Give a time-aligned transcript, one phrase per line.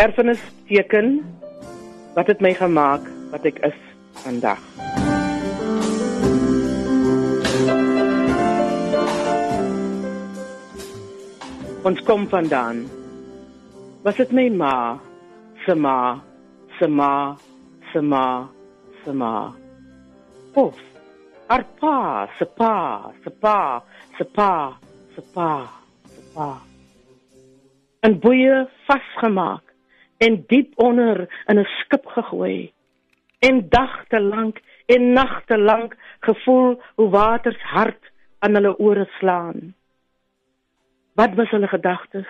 [0.00, 1.20] Erfenis teken
[2.14, 3.04] wat het my gemaak
[3.34, 3.76] wat ek is
[4.22, 4.62] vandag.
[11.84, 12.86] Ons kom vandaan.
[14.00, 14.74] Was dit my ma,
[15.66, 16.16] se ma,
[16.80, 17.36] se ma,
[17.92, 18.24] se ma,
[19.04, 19.34] se ma.
[20.56, 20.80] Of
[21.52, 22.76] haar pa, se pa,
[23.20, 23.58] se pa,
[24.16, 24.52] se pa,
[25.12, 25.54] se pa,
[26.08, 26.52] se pa.
[28.00, 29.69] En boeie vasgemaak
[30.20, 31.16] en diep onder
[31.46, 32.72] in 'n skip gegooi.
[33.38, 39.74] En dagte lank en nagte lank gevoel hoe waters hard aan hulle ore slaan.
[41.14, 42.28] Wat was hulle gedagtes?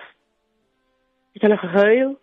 [1.33, 2.19] Het hulle gehuil?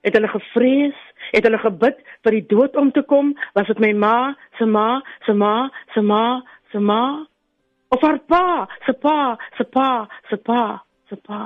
[0.00, 0.98] Het hulle gevrees?
[1.30, 3.38] Het hulle gebid vir die dood om te kom?
[3.52, 7.26] Was dit my ma, se ma, se ma, se ma, se ma?
[7.88, 11.42] Of haar pa, se pa, se pa, se pa, se pa?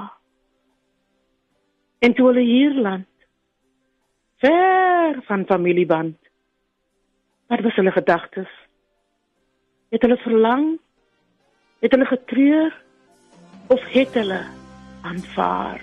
[1.98, 3.06] En toe hulle hier land,
[4.37, 6.17] ver van familieband.
[7.47, 8.48] Wat was hulle gedagtes?
[9.89, 10.79] Het hulle verlang?
[11.79, 12.83] Het hulle getreur
[13.67, 14.41] of het hulle
[15.03, 15.81] aanvaar?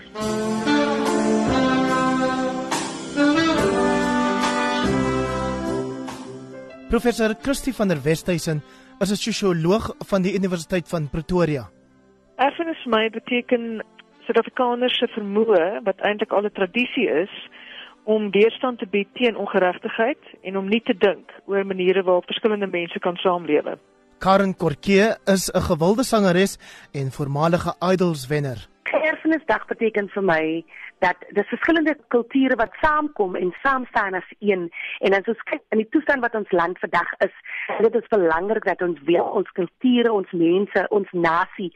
[6.90, 8.62] Professor Christie van der Westhuizen
[9.00, 11.70] is 'n sosioloog van die Universiteit van Pretoria.
[12.36, 13.84] Erfenis vir my beteken
[14.26, 17.34] Suid-Afrikaners se vermoë wat eintlik al 'n tradisie is
[18.04, 22.68] om weerstand te bied teen ongeregtigheid en om nie te dink oor maniere waarop verskillende
[22.68, 23.78] mense kan saamlewe.
[24.20, 26.58] Karen Korke is 'n gewilde sangeres
[26.92, 28.73] en voormalige Idols wenner.
[29.24, 30.46] Erfenisdag beteken vir my
[31.00, 34.66] dat dis verskillende kulture wat saamkom en saam staan as een
[35.00, 37.38] en as ons kyk in die toestand wat ons land vandag is,
[37.86, 41.70] dit is belangrik dat ons weer ons kulture, ons mense, ons nasie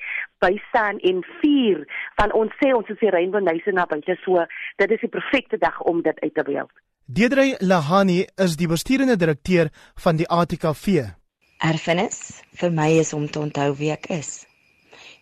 [0.44, 1.86] bystaan en vier
[2.20, 4.44] van ons sê ons is die Rainbow Nation na buite so
[4.84, 6.74] dit is die perfekte dag om dit uit te beeld.
[7.08, 9.72] Deidre Lahani is die besturende direkteur
[10.04, 11.08] van die ATKV.
[11.64, 14.44] Erfenis vir my is om te onthou wie ek is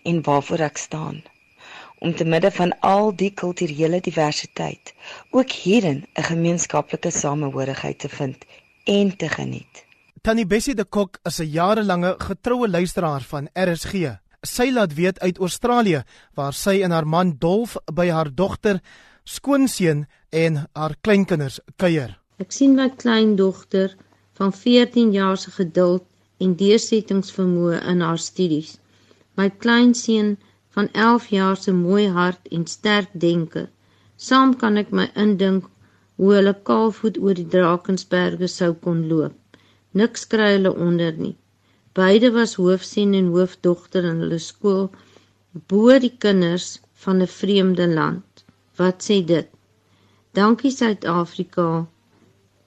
[0.10, 1.22] en waarvoor ek staan
[2.06, 4.94] om te midde van al die kulturele diversiteit
[5.32, 8.38] ook hierin 'n gemeenskaplike samehorigheid te vind
[8.84, 9.86] en te geniet.
[10.22, 13.94] Tannie Bessie de Kok is 'n jarelange getroue luisteraar van RSG.
[14.42, 18.82] Sy laat weet uit Australië waar sy en haar man Dolf by haar dogter,
[19.24, 22.20] skoonseun en haar kleinkinders kuier.
[22.38, 23.96] Ek sien my kleindogter
[24.34, 26.04] van 14 jaar se geduld
[26.38, 28.78] en deursettingsvermoë in haar studies.
[29.36, 30.38] My kleinseun
[30.76, 33.68] van 11 jaar se mooi hart en sterk denke.
[34.28, 35.70] Saam kan ek my indink
[36.20, 39.36] hoe hulle kaalvoet oor die Drakensberge sou kon loop.
[40.02, 41.36] Niks kry hulle onder nie.
[41.96, 44.90] Beide was hoofsien en hoofdogter in hulle skool
[45.72, 46.68] bo die kinders
[47.04, 48.44] van 'n vreemde land.
[48.80, 49.48] Wat sê dit?
[50.36, 51.68] Dankie Suid-Afrika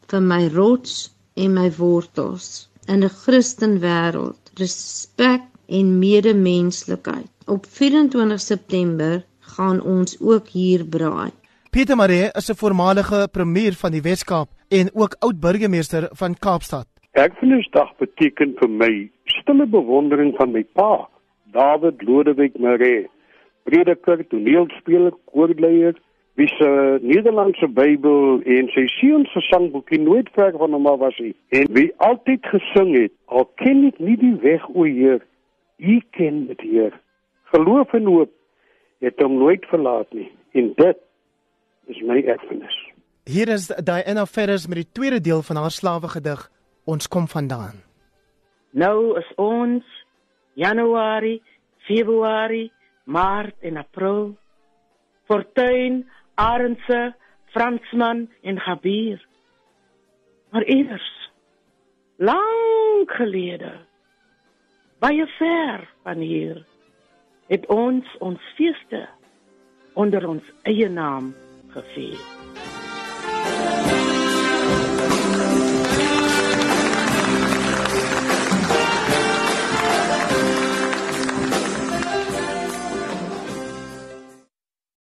[0.08, 4.40] vir my rots en my wortels in 'n Christen wêreld.
[4.62, 7.28] Respek en medemenslikheid.
[7.46, 11.30] Op 24 September gaan ons ook hier braai.
[11.70, 16.86] Pieter Maree is 'n voormalige premier van die Wes-Kaap en ook oud burgemeester van Kaapstad.
[17.12, 21.08] Erfenisdag beteken vir my stille bewondering van my pa,
[21.52, 23.08] David Lodewyk Maree,
[23.62, 25.94] prediker, toneelspeler, koorleier,
[26.38, 31.16] wie se Nederlandse Bybel en sy seun se sangboekie nooit ver van hom af was
[31.18, 35.18] nie en wie altyd gesing het, al ken ek nie die weg o Heer,
[35.78, 37.00] U ken dit Heer.
[37.54, 38.32] Geloof en hoop
[38.98, 40.98] het hom nooit verlaat nie en dit
[41.86, 42.76] is my erfenis.
[43.24, 46.48] Hier is Diana Ferris met die tweede deel van haar slawe gedig
[46.88, 47.82] Ons kom vandaan.
[48.70, 49.84] Nou is ons
[50.56, 51.42] Januarie,
[51.84, 52.72] Februarie,
[53.04, 54.36] Maart en April.
[55.28, 57.14] Fortuin, Arendse,
[57.52, 59.20] Fransman en Gabier.
[60.50, 61.30] Maar eers
[62.16, 63.72] lank gelede,
[64.98, 66.64] baie ver van hier,
[67.46, 69.06] het ons ons feeste
[69.94, 71.32] onder ons eie naam
[71.74, 72.47] gevier.